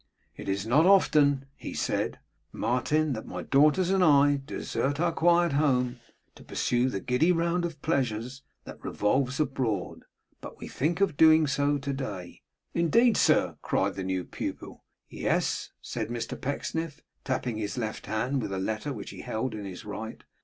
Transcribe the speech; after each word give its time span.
'It 0.35 0.49
is 0.49 0.65
not 0.65 0.83
often,' 0.87 1.45
he 1.55 1.75
said, 1.75 2.17
'Martin, 2.51 3.13
that 3.13 3.27
my 3.27 3.43
daughters 3.43 3.91
and 3.91 4.03
I 4.03 4.37
desert 4.43 4.99
our 4.99 5.11
quiet 5.11 5.51
home 5.51 5.99
to 6.33 6.43
pursue 6.43 6.89
the 6.89 6.99
giddy 6.99 7.31
round 7.31 7.65
of 7.65 7.79
pleasures 7.83 8.41
that 8.63 8.83
revolves 8.83 9.39
abroad. 9.39 10.05
But 10.41 10.57
we 10.57 10.67
think 10.67 11.01
of 11.01 11.17
doing 11.17 11.45
so 11.45 11.77
to 11.77 11.93
day.' 11.93 12.41
'Indeed, 12.73 13.15
sir!' 13.15 13.57
cried 13.61 13.93
the 13.93 14.03
new 14.03 14.23
pupil. 14.25 14.83
'Yes,' 15.07 15.69
said 15.83 16.07
Mr 16.07 16.35
Pecksniff, 16.35 17.01
tapping 17.23 17.59
his 17.59 17.77
left 17.77 18.07
hand 18.07 18.41
with 18.41 18.51
a 18.51 18.57
letter 18.57 18.91
which 18.91 19.11
he 19.11 19.21
held 19.21 19.53
in 19.53 19.65
his 19.65 19.85
right. 19.85 20.23